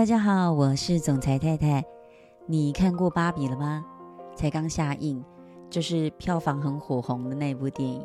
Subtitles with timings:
[0.00, 1.84] 大家好，我是总裁太太。
[2.46, 3.84] 你看过《芭比》了吗？
[4.34, 5.22] 才刚下映，
[5.68, 8.02] 就是票房很火红的那部电影。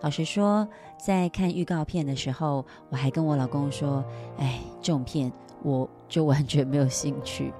[0.00, 0.66] 老实说，
[0.98, 4.02] 在看预告片的时候，我还跟我老公说
[4.40, 5.30] ：“哎，这种片
[5.62, 7.52] 我就完全没有兴趣。”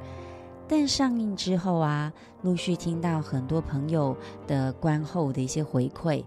[0.66, 4.16] 但上映之后啊，陆续听到很多朋友
[4.46, 6.24] 的观后的一些回馈，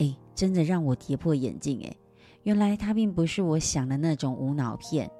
[0.00, 1.96] 哎，真的让我跌破眼镜哎！
[2.42, 5.10] 原来它并不是我想的那种无脑片。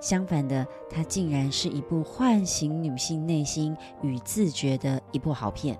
[0.00, 5.78] 相反的，它竟然是一部唤醒女性内心与自觉的一部好片。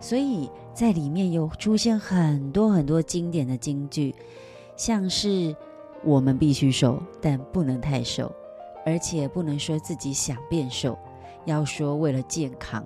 [0.00, 4.14] 所以在里面有出现很多很多经典的金句，
[4.76, 5.54] 像是
[6.02, 8.32] “我们必须瘦，但不能太瘦，
[8.84, 10.98] 而且不能说自己想变瘦，
[11.44, 12.84] 要说为了健康，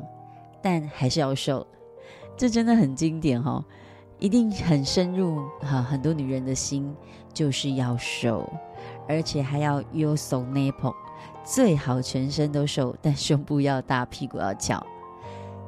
[0.60, 1.66] 但还是要瘦”。
[2.36, 3.64] 这真的很经典哦，
[4.18, 6.94] 一定很深入哈很多女人的心，
[7.32, 8.46] 就是要瘦。
[9.08, 10.94] 而且还要 you so nipple，
[11.44, 14.84] 最好全身都瘦，但胸部要大，屁股要翘。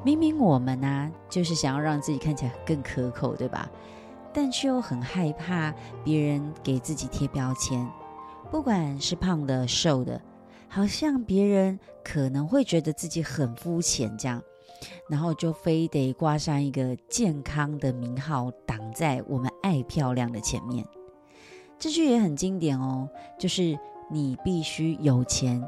[0.05, 3.69] 明明我们、啊，就是想要让自己看起来更可口，对吧？
[4.33, 7.89] 但却又很害怕别人给自己贴标签，
[8.50, 10.20] 不管是胖的、瘦的，
[10.69, 14.41] 好像别人可能会觉得自己很肤浅这样，
[15.09, 20.86] 然后就非得挂上一个健康的名号，挡在我们爱漂亮的前面。
[21.79, 23.79] 这句也很经典哦，就是
[24.11, 25.62] 你必须有钱，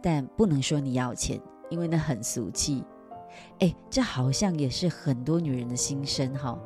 [0.00, 2.84] 但不能说你要钱，因为那很俗气。
[3.58, 6.56] 哎，这好像也是很多女人的心声哈、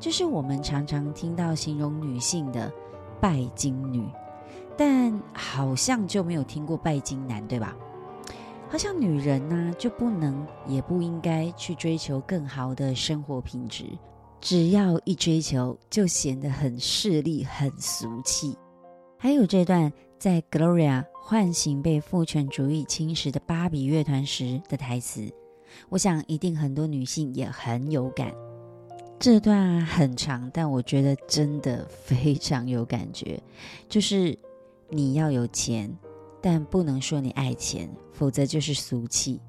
[0.00, 2.70] 就是我们常常听到形容女性的
[3.20, 4.04] 拜金女，
[4.76, 7.76] 但好像就没有听过拜金男，对吧？
[8.68, 13.84] 好像女人呢就不能也不应该去追求更好的生活品质。
[14.42, 18.58] 只要一追求，就显得很势利、很俗气。
[19.16, 25.32] 还有这段在 Gloria 唤醒被父权主义侵蚀的芭比乐团时的台词，
[25.88, 28.34] 我想一定很多女性也很有感。
[29.20, 33.40] 这段很长，但我觉得真的非常有感觉。
[33.88, 34.36] 就是
[34.88, 35.88] 你要有钱，
[36.40, 39.40] 但不能说你爱钱，否则就是俗气。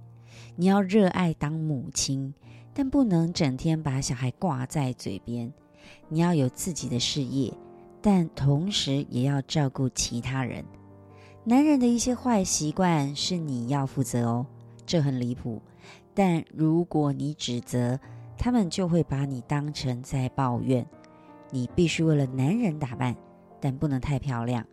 [0.55, 2.31] 你要热爱当母亲。
[2.73, 5.53] 但不能整天把小孩挂在嘴边，
[6.09, 7.53] 你要有自己的事业，
[8.01, 10.65] 但同时也要照顾其他人。
[11.43, 14.45] 男人的一些坏习惯是你要负责哦，
[14.85, 15.61] 这很离谱。
[16.13, 17.99] 但如果你指责，
[18.37, 20.85] 他们就会把你当成在抱怨。
[21.51, 23.15] 你必须为了男人打扮，
[23.59, 24.65] 但不能太漂亮，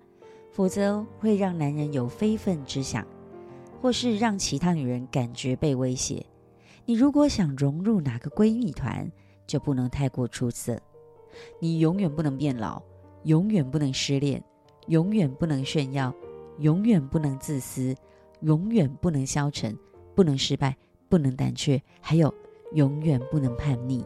[0.50, 3.06] 否则会让男人有非分之想，
[3.82, 6.24] 或是让其他女人感觉被威胁。
[6.86, 9.10] 你如果想融入哪个闺蜜团，
[9.46, 10.80] 就不能太过出色。
[11.60, 12.82] 你永远不能变老，
[13.24, 14.42] 永远不能失恋，
[14.88, 16.12] 永远不能炫耀，
[16.58, 17.94] 永远不能自私，
[18.40, 19.76] 永远不能消沉，
[20.14, 20.76] 不能失败，
[21.08, 22.32] 不能胆怯，还有
[22.72, 24.04] 永远不能叛逆。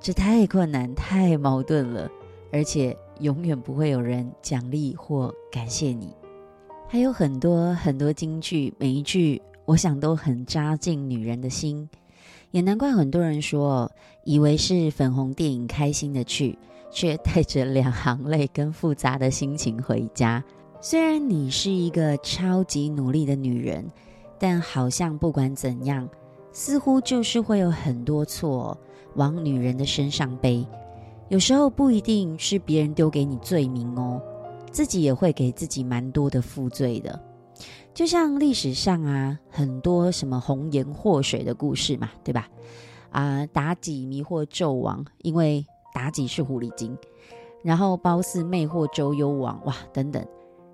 [0.00, 2.10] 这太困难，太矛盾了，
[2.50, 6.14] 而且永远不会有人奖励或感谢你。
[6.88, 9.40] 还有很多很多金句，每一句。
[9.64, 11.88] 我想都很扎进女人的心，
[12.50, 13.90] 也难怪很多人说，
[14.24, 16.58] 以为是粉红电影，开心的去，
[16.90, 20.42] 却带着两行泪跟复杂的心情回家。
[20.80, 23.88] 虽然你是一个超级努力的女人，
[24.38, 26.08] 但好像不管怎样，
[26.52, 28.76] 似乎就是会有很多错
[29.14, 30.66] 往女人的身上背。
[31.28, 34.20] 有时候不一定是别人丢给你罪名哦，
[34.72, 37.18] 自己也会给自己蛮多的负罪的。
[37.94, 42.48] 就像历史上啊，很多什么红颜祸水的故事嘛，对吧？
[43.10, 46.96] 啊，妲己迷惑纣王，因为妲己是狐狸精；
[47.62, 50.26] 然后褒姒魅惑周幽王，哇，等等，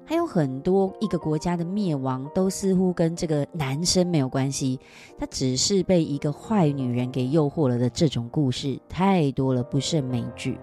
[0.04, 4.78] 还有很多一个国家的灭亡，都似乎跟这个男生没有关系，
[5.18, 10.56] 他只是被一个坏女人给诱惑了的这种故事太多了，不胜枚举。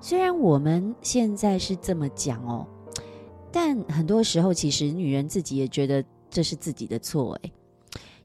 [0.00, 2.64] 虽然我们现在是这么讲哦。
[3.52, 7.34] 但很多时候，其实女人自己也觉得这是自己的错。
[7.42, 7.52] 诶，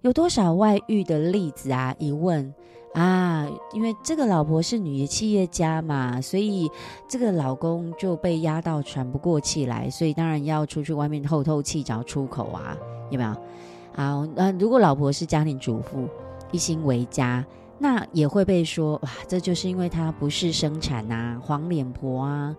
[0.01, 1.93] 有多少外遇的例子啊？
[1.99, 2.53] 一问
[2.93, 6.69] 啊，因为这个老婆是女企业家嘛，所以
[7.07, 12.77] 这个老公就被压到喘不过气来，所以当然要出去外面透透气，找出口啊，
[13.11, 13.29] 有没有？
[13.95, 16.07] 啊，那如果老婆是家庭主妇，
[16.51, 17.45] 一心为家，
[17.77, 22.55] 那也会被说哇，这就是因为她不是生产啊，黄脸婆啊。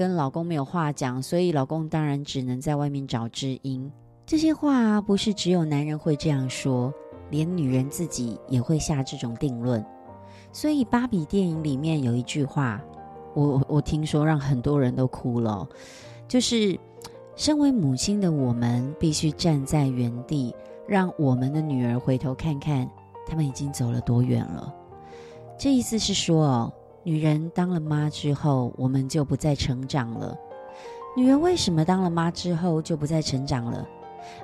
[0.00, 3.92] 跟老公没有话讲，所以老公当然只能在外面找知音。
[4.24, 6.90] 这些话不是只有男人会这样说，
[7.28, 9.84] 连女人自己也会下这种定论。
[10.52, 12.80] 所以芭比电影里面有一句话，
[13.34, 15.68] 我我听说让很多人都哭了，
[16.26, 16.80] 就是
[17.36, 20.54] 身为母亲的我们，必须站在原地，
[20.88, 22.90] 让我们的女儿回头看看，
[23.26, 24.74] 他们已经走了多远了。
[25.58, 30.36] 这意思是说，哦，女人当了妈之后，我们就不再成长了。
[31.16, 33.86] 女人为什么当了妈之后就不再成长了？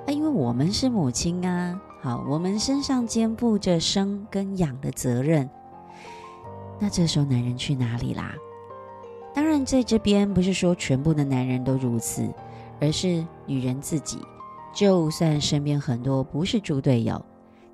[0.05, 1.79] 啊，因为我们是母亲啊。
[2.01, 5.49] 好，我们身上肩负着生跟养的责任。
[6.79, 8.35] 那这时候男人去哪里啦？
[9.33, 12.27] 当然，在这边不是说全部的男人都如此。
[12.79, 14.19] 而是女人自己，
[14.71, 17.19] 就算身边很多不是猪队友，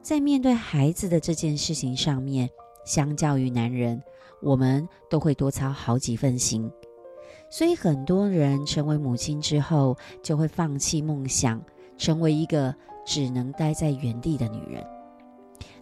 [0.01, 2.49] 在面对孩子的这件事情上面，
[2.85, 4.01] 相较于男人，
[4.43, 6.69] 我们都会多操好几份心。
[7.49, 11.61] 所以很多人成为母亲之后，就会放弃梦想，
[11.97, 12.73] 成为一个
[13.05, 14.83] 只能待在原地的女人。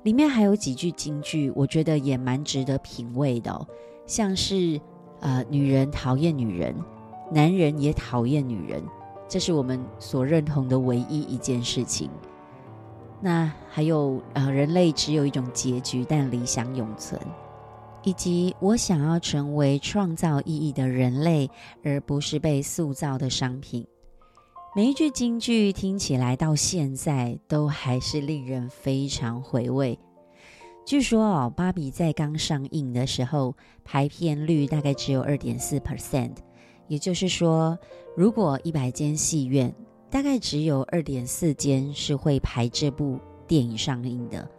[0.04, 3.68] 里面还有几句金句，我觉得也蛮值得品味的，
[4.06, 4.80] 像是
[5.22, 6.76] 呃，女人讨厌女人，
[7.32, 8.84] 男人也讨厌女人。
[9.30, 12.10] 这是我们所认同的唯一一件事情。
[13.22, 17.22] 那还有，呃，人类只有一种结局，但理想永存，
[18.04, 21.50] 以及我想要成为创造意义的人类，
[21.84, 23.86] 而不是被塑造的商品。
[24.76, 29.98] 每一句金句听起来到现在都还是令人非常回味。
[30.86, 36.36] 据说哦，芭比在刚上映的时候，排片率大概只有二点四 percent。
[36.88, 37.78] 也就是说，
[38.18, 39.74] 如果一百间戏院，
[40.10, 44.50] 大概只有二点四间是会排这部电影上映的。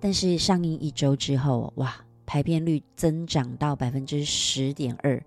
[0.00, 1.94] 但是上映一周之后，哇，
[2.26, 5.22] 排片率增长到百分之十点二。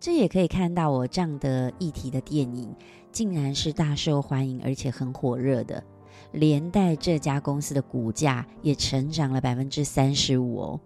[0.00, 2.74] 这也可以看到，我这样的议题的电影，
[3.10, 5.82] 竟然是大受欢迎，而且很火热的，
[6.32, 10.80] 连带这家公司的股价也成长了百分之三十五哦。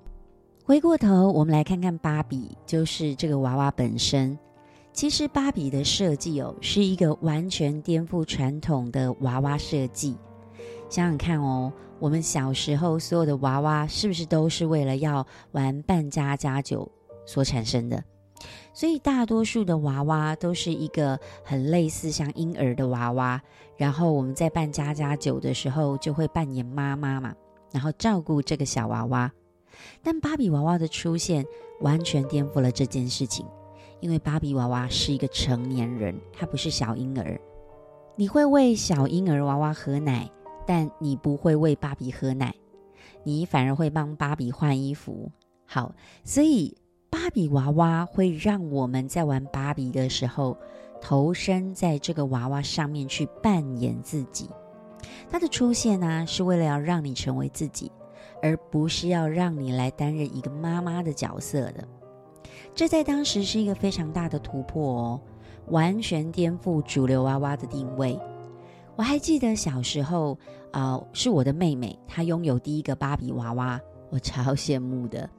[0.64, 4.38] 回过头，我们来看看芭比，就是这个娃娃本身。
[4.92, 10.16] 其实芭比的设计哦，是一个完全颠覆传统的娃娃设计。
[10.88, 16.90] 想想看哦，我们小时候所有的娃娃是不是都是为了要玩扮家家酒
[17.26, 18.02] 所产生的？
[18.72, 23.40] 所以大多数的娃娃都是一个很类似像婴儿的娃娃。
[23.76, 27.34] 然后我们在扮家家酒的时候，就会扮演妈妈嘛，
[27.72, 29.30] 然后照顾这个小娃娃。
[30.02, 31.44] 但芭比娃娃的出现，
[31.80, 33.44] 完全颠覆了这件事情。
[34.00, 37.40] 因为芭比娃娃是一个成年人，她不是小婴儿。
[38.16, 40.28] 你会喂小婴儿娃娃喝奶，
[40.68, 42.54] 但你不会喂芭比喝奶，
[43.22, 45.32] 你反而会帮芭比换衣服。
[45.64, 45.94] 好，
[46.24, 46.76] 所以
[47.08, 50.58] 芭比娃娃会让我们在玩芭比的时候，
[51.00, 54.50] 投身在这个娃娃上面去扮演自己。
[55.30, 57.90] 它的出现呢，是为了要让你成为自己，
[58.42, 61.88] 而不是要让你来担任一个妈妈的角色的。
[62.74, 65.20] 这在当时是一个非常大的突破哦，
[65.68, 68.20] 完全颠覆主流娃娃的定位。
[68.98, 70.36] 我还记得小时候，
[70.72, 73.80] 啊、是我的妹妹，她拥有第一个芭比娃娃，
[74.10, 75.30] 我超羡慕的。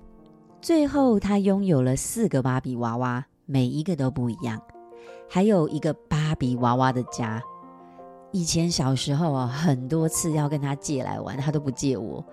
[0.62, 4.62] 最后，她拥有了四个芭比娃娃，每一个都不一样，
[5.30, 7.44] 还有一个芭比娃娃的家。
[8.32, 12.24] 以前小时候啊，很多次要跟她借来玩，她都不借我。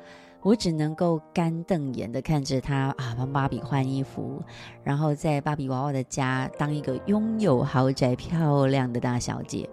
[0.43, 4.41] 我只能够干瞪眼的看着她啊，帮芭比换衣服，
[4.85, 9.69] 然后在芭比娃娃的家当一个拥有豪宅、漂亮的大小姐。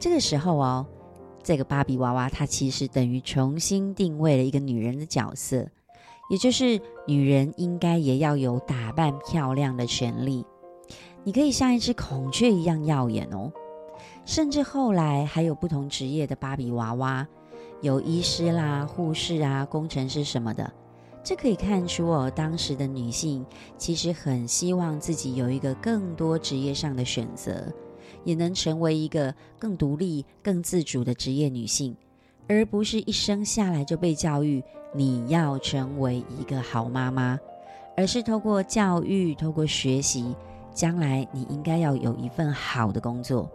[0.00, 0.86] 这个时候哦，
[1.42, 5.68] 这个芭比娃娃它其实等于重新定位了一个女人的角色，
[6.30, 10.42] 也就是女人应该也要有打扮漂亮的权利。
[11.22, 13.52] 你可以像一只孔雀一样耀眼哦，
[14.24, 17.28] 甚至后来还有不同职业的芭比娃娃。
[17.82, 20.70] 有医师啦、护士啊、工程师什么的，
[21.22, 23.44] 这可以看出哦，当时的女性
[23.76, 27.70] 其实很希望自己有一个更多职业上的选择，
[28.24, 31.96] 也能成为一个更独立、更自主的职业女性，
[32.48, 34.62] 而不是一生下来就被教育
[34.94, 37.38] 你要成为一个好妈妈，
[37.96, 40.34] 而是透过教育、透过学习，
[40.72, 43.50] 将来你应该要有一份好的工作。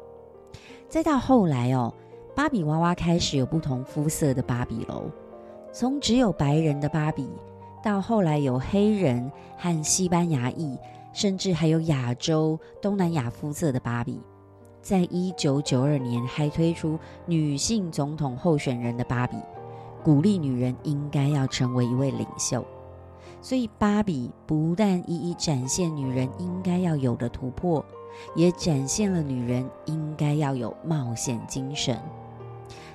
[0.87, 1.93] 再到后来哦。
[2.35, 5.09] 芭比娃娃开始有不同肤色的芭比喽，
[5.71, 7.29] 从只有白人的芭比，
[7.81, 10.77] 到后来有黑人和西班牙裔，
[11.13, 14.19] 甚至还有亚洲、东南亚肤色的芭比。
[14.85, 19.35] 在一九九二年还推出女性总统候选人的芭比，
[20.03, 22.63] 鼓励女人应该要成为一位领袖。
[23.41, 27.83] 所以芭比不但一一展现女人应该要有的突破，
[28.35, 31.99] 也展现了女人应该要有冒险精神。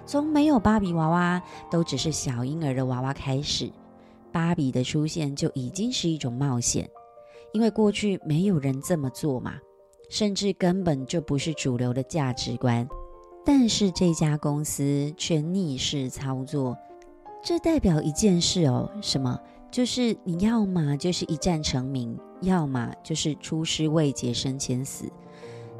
[0.06, 3.68] 从没有芭比娃娃，都只是小婴儿的娃娃开始，
[4.30, 6.88] 芭比的出现就已经是一种冒险，
[7.52, 9.54] 因为过去没有人这么做嘛。
[10.10, 12.86] 甚至根本就不是主流的价值观。
[13.42, 16.76] 但是这家公司却逆势操作，
[17.42, 19.40] 这代表一件事哦，什么？
[19.70, 25.10] 就是你要么就是一战成名，要么就是出师未捷身先死。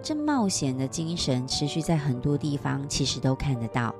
[0.00, 3.94] 这冒险的精神持续在很多地方，其实都看得到。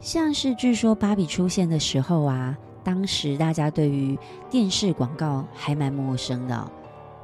[0.00, 4.16] 像是据说芭比出现的时候啊，当时大家对于
[4.48, 6.70] 电视广告还蛮陌生的，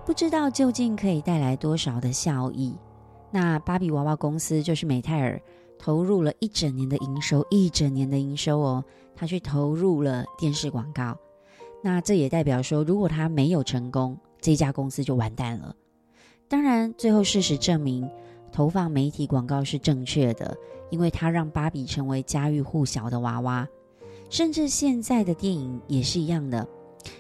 [0.07, 2.75] 不知道究竟可以带来多少的效益。
[3.31, 5.41] 那芭比娃娃公司就是美泰尔，
[5.79, 8.85] 投入了一整年的营收，一整年的营收哦，
[9.17, 11.17] 他去投入了电视广告。
[11.83, 15.75] 那这也代表说，如果他没有成功，这家公司就完蛋了。
[16.49, 18.09] 当然，最后事实证明，
[18.53, 20.55] 投放媒体广告是正确的，
[20.91, 23.67] 因为它让芭比成为家喻户晓的娃娃。
[24.29, 26.67] 甚至现在的电影也是一样的，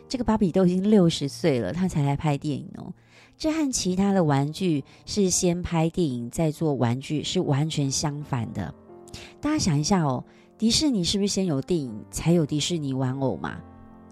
[0.08, 2.92] 这个芭比都已经六十岁了，他才来拍电影哦。
[3.36, 8.72] 这和其他的玩具是先拍电影再做玩具是完全相反的。
[9.40, 10.24] 大家想一下哦，
[10.56, 13.58] 迪士尼是不是先有电影才有迪士尼玩偶嘛？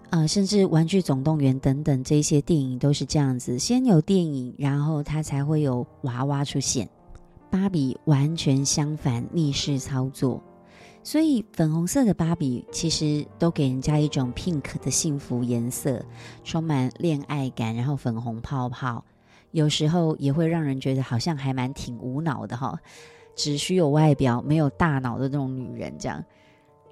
[0.09, 6.87] 呃，甚至《玩具总动员》等等这些电影都是这样子，先有电影，然后它才会有娃娃出现。
[7.49, 10.43] 芭比完全相反，逆势操作，
[11.03, 16.03] 所以粉红色的芭比其实都给人家一种 pink 的幸福颜色，
[16.43, 19.03] 充满恋爱感，然后粉红泡泡，
[19.51, 22.79] 有时候也会让人觉得好像还蛮挺无脑的哈，
[23.35, 26.23] 只需有外表没有大脑的那种女人这样，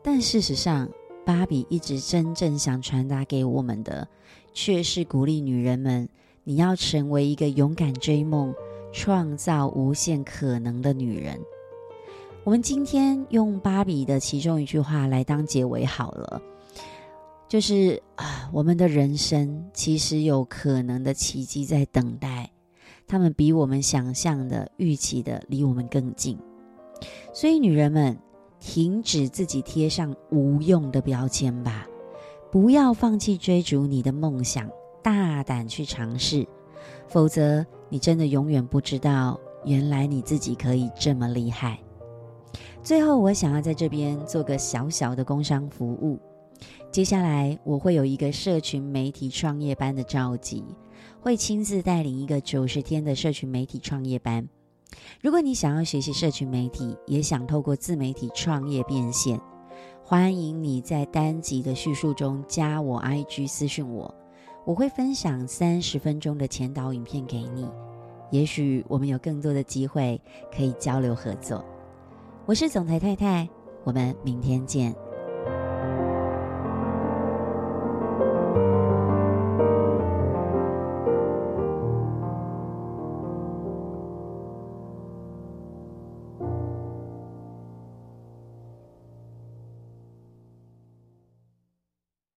[0.04, 0.88] 但事实上。
[1.24, 4.08] 芭比一直真正想传达给我们的，
[4.54, 6.10] 却是鼓励女人们：
[6.44, 8.52] 你要成为一个勇敢追梦、
[8.92, 11.40] 创造无限可能的女人。
[12.44, 16.42] 我们今天用芭比的其中一句话来当结尾好了，
[17.48, 22.50] 就是啊，我们的人生其实有可能的奇迹在等待，
[23.08, 26.38] 他们比我们想象的、预期的离我们更近。
[27.34, 28.18] 所以，女人们。
[28.64, 31.88] 停止自己贴上无用的标签吧，
[32.52, 34.70] 不要放弃追逐你的梦想，
[35.02, 36.48] 大胆去尝试，
[37.08, 41.80] 否则你真的永远不知道，原来你自己可以这么厉害。
[42.84, 46.20] 最后，我想要在这边做个小小的工商服务，
[46.92, 50.64] 接下来我会有一个社群媒体创业班的召集，
[51.20, 54.50] 会亲自带领一个九十天的社群媒体创业班。
[55.22, 59.40] 如果你想要学习社群媒体，也想透过自媒体创业变现，
[60.04, 64.14] 欢迎你在单集的叙述中加我 IG 私讯我，
[64.66, 67.70] 我会分享三十分钟的前导影片给你。
[68.32, 70.20] 也许我们有更多的机会
[70.52, 71.64] 可以交流合作。
[72.48, 73.48] 我是总裁太太，
[73.84, 74.94] 我们明天见。